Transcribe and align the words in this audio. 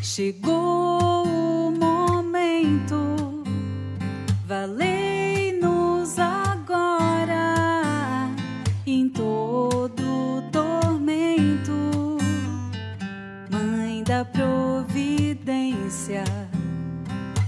Chegou 0.00 1.26
o 1.26 1.70
momento, 1.70 3.42
valei-nos 4.46 6.18
agora 6.18 7.54
em 8.86 9.08
todo 9.08 10.42
tormento, 10.52 12.18
Mãe 13.50 14.02
da 14.04 14.24
Providência, 14.24 16.24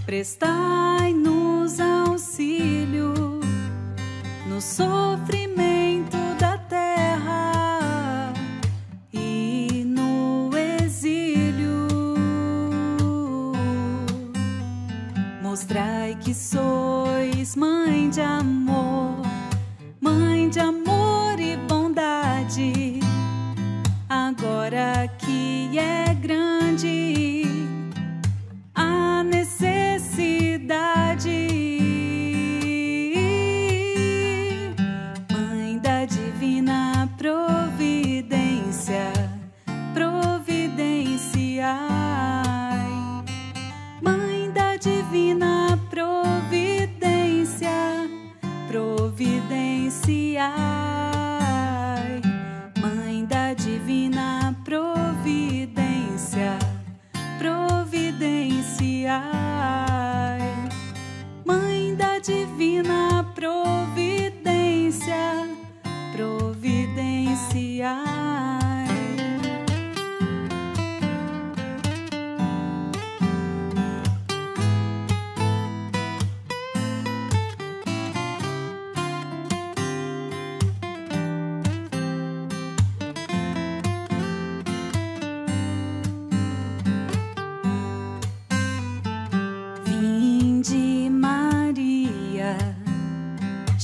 prestai-nos 0.05 1.81
auxílio. 1.81 3.15
No 4.47 4.61
sofrimento 4.61 5.40
que 16.21 16.35
sois 16.35 17.57
mãe 17.57 18.11
de 18.11 18.21
amor, 18.21 18.80
providenciai. 49.91 50.47
Mãe 52.81 53.25
da 53.25 53.53
divina 53.55 54.55
providência, 54.65 56.57
providenciai. 57.39 59.50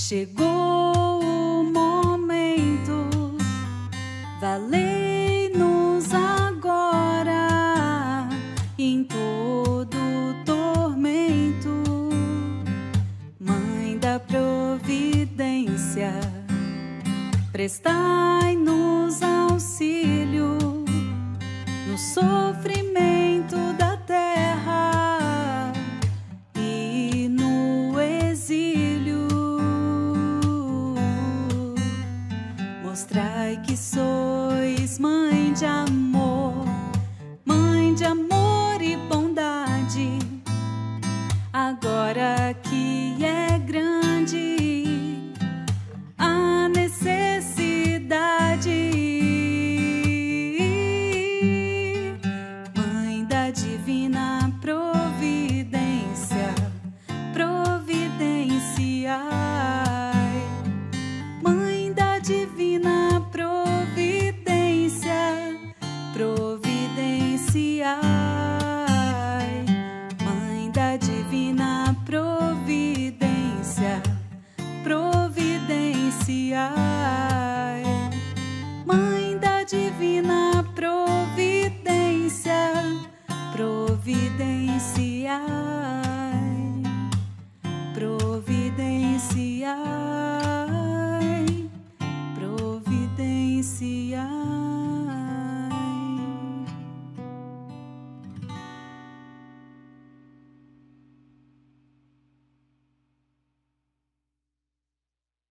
Chegou 0.08 1.20
o 1.20 1.64
momento, 1.64 3.08
valei-nos 4.40 6.14
agora 6.14 7.48
em 8.78 9.02
todo 9.02 9.96
tormento, 10.44 11.82
Mãe 13.40 13.98
da 13.98 14.20
Providência, 14.20 16.12
prestai-nos 17.50 19.20
auxílio 19.24 20.56
no 21.88 21.98
sofrimento 21.98 22.85
Mostrai 33.16 33.58
que 33.64 33.74
sois 33.74 34.98
mãe 34.98 35.50
de 35.54 35.64
amor, 35.64 35.95
divina 76.26 76.26
providência, 76.26 76.26
providenciai. 76.26 76.95